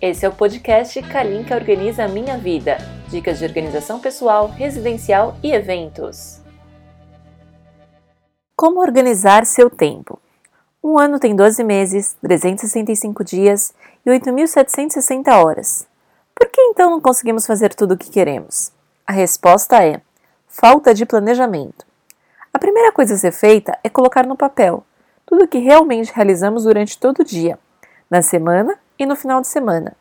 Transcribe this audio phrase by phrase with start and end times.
[0.00, 2.78] Esse é o podcast Kalinka Organiza Minha Vida.
[3.08, 6.40] Dicas de organização pessoal, residencial e eventos.
[8.54, 10.20] Como organizar seu tempo?
[10.80, 13.74] Um ano tem 12 meses, 365 dias
[14.06, 15.88] e 8.760 horas.
[16.32, 18.70] Por que então não conseguimos fazer tudo o que queremos?
[19.04, 20.00] A resposta é:
[20.46, 21.84] falta de planejamento.
[22.54, 24.84] A primeira coisa a ser feita é colocar no papel
[25.26, 27.58] tudo o que realmente realizamos durante todo o dia,
[28.08, 29.94] na semana e no final de semana.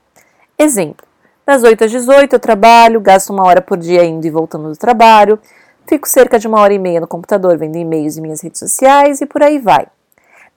[0.57, 1.05] Exemplo:
[1.45, 4.77] das 8 às 18 eu trabalho, gasto uma hora por dia indo e voltando do
[4.77, 5.39] trabalho,
[5.85, 9.21] fico cerca de uma hora e meia no computador vendo e-mails e minhas redes sociais
[9.21, 9.87] e por aí vai.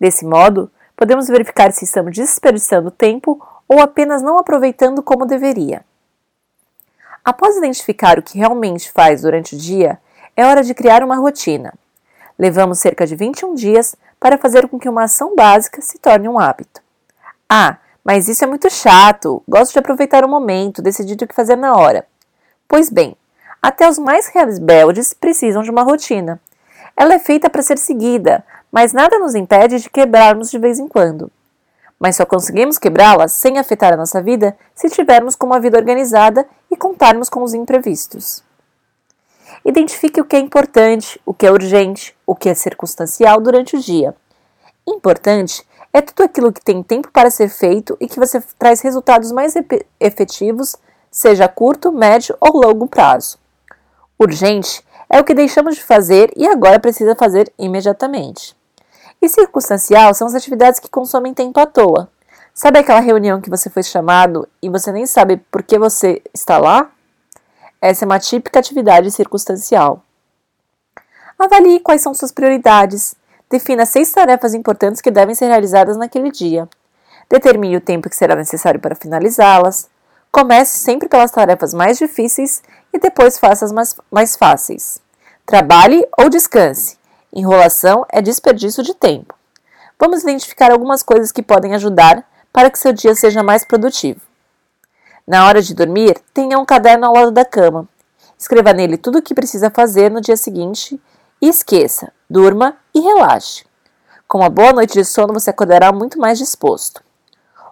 [0.01, 5.85] Desse modo, podemos verificar se estamos desperdiçando tempo ou apenas não aproveitando como deveria.
[7.25, 10.01] Após identificar o que realmente faz durante o dia,
[10.37, 11.73] é hora de criar uma rotina.
[12.39, 16.39] Levamos cerca de 21 dias para fazer com que uma ação básica se torne um
[16.39, 16.81] hábito.
[17.49, 19.43] Ah, mas isso é muito chato.
[19.49, 22.07] Gosto de aproveitar o momento, decidir o que fazer na hora.
[22.67, 23.17] Pois bem,
[23.63, 26.41] até os mais rebeldes precisam de uma rotina.
[26.97, 30.89] Ela é feita para ser seguida, mas nada nos impede de quebrarmos de vez em
[30.89, 31.31] quando.
[31.99, 36.47] Mas só conseguimos quebrá-la sem afetar a nossa vida se tivermos com uma vida organizada
[36.71, 38.43] e contarmos com os imprevistos.
[39.65, 43.81] Identifique o que é importante, o que é urgente, o que é circunstancial durante o
[43.81, 44.15] dia.
[44.87, 49.33] Importante é tudo aquilo que tem tempo para ser feito e que você traz resultados
[49.33, 49.55] mais
[49.99, 50.77] efetivos,
[51.11, 53.39] seja a curto, médio ou longo prazo.
[54.19, 58.57] Urgente é o que deixamos de fazer e agora precisa fazer imediatamente.
[59.21, 62.09] E circunstancial são as atividades que consomem tempo à toa.
[62.55, 66.59] Sabe aquela reunião que você foi chamado e você nem sabe por que você está
[66.59, 66.91] lá?
[67.81, 70.03] Essa é uma típica atividade circunstancial.
[71.39, 73.15] Avalie quais são suas prioridades.
[73.51, 76.69] Defina seis tarefas importantes que devem ser realizadas naquele dia.
[77.29, 79.89] Determine o tempo que será necessário para finalizá-las.
[80.31, 82.63] Comece sempre pelas tarefas mais difíceis
[82.93, 85.01] e depois faça as mais, mais fáceis.
[85.45, 86.97] Trabalhe ou descanse.
[87.33, 89.35] Enrolação é desperdício de tempo.
[89.99, 94.21] Vamos identificar algumas coisas que podem ajudar para que seu dia seja mais produtivo.
[95.27, 97.89] Na hora de dormir, tenha um caderno ao lado da cama.
[98.39, 101.01] Escreva nele tudo o que precisa fazer no dia seguinte
[101.43, 103.65] e esqueça, durma e relaxe.
[104.29, 107.03] Com uma boa noite de sono, você acordará muito mais disposto.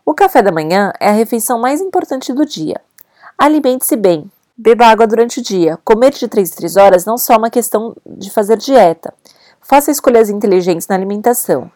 [0.04, 2.80] O café da manhã é a refeição mais importante do dia.
[3.38, 4.28] Alimente-se bem.
[4.56, 5.78] Beba água durante o dia.
[5.84, 9.14] Comer de 3 em 3 horas não só é uma questão de fazer dieta.
[9.60, 11.70] Faça escolhas inteligentes na alimentação.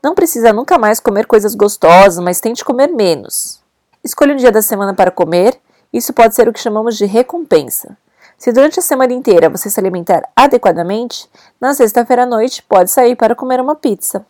[0.00, 3.60] Não precisa nunca mais comer coisas gostosas, mas tente comer menos.
[4.04, 5.58] Escolha um dia da semana para comer,
[5.92, 7.96] isso pode ser o que chamamos de recompensa.
[8.38, 11.28] Se durante a semana inteira você se alimentar adequadamente,
[11.60, 14.24] na sexta-feira à noite pode sair para comer uma pizza.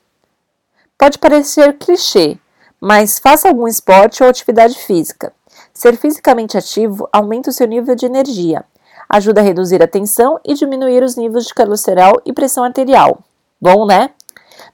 [0.97, 2.39] Pode parecer clichê,
[2.81, 5.31] mas faça algum esporte ou atividade física.
[5.75, 8.65] Ser fisicamente ativo aumenta o seu nível de energia,
[9.11, 13.21] ajuda a reduzir a tensão e diminuir os níveis de colesterol e pressão arterial.
[13.61, 14.11] Bom, né?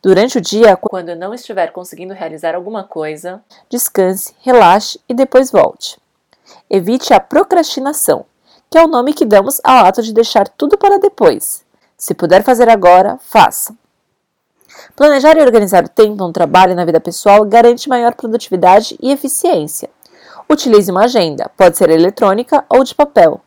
[0.01, 5.99] Durante o dia, quando não estiver conseguindo realizar alguma coisa, descanse, relaxe e depois volte.
[6.71, 8.25] Evite a procrastinação,
[8.75, 11.65] que é o nome que damos ao ato de deixar tudo para depois.
[11.97, 13.73] Se puder fazer agora, faça.
[14.97, 19.13] Planejar e organizar o tempo no trabalho e na vida pessoal garante maior produtividade e
[19.13, 19.89] eficiência.
[20.51, 23.41] Utilize uma agenda, pode ser eletrônica ou de papel.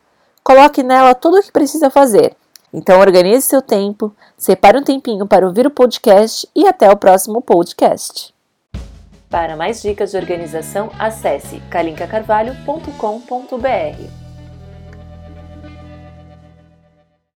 [0.45, 2.33] Coloque nela tudo o que precisa fazer
[2.73, 7.41] então organize seu tempo, separe um tempinho para ouvir o podcast e até o próximo
[7.41, 8.33] podcast.
[9.29, 14.26] Para mais dicas de organização, acesse calincacarvalho.com.br.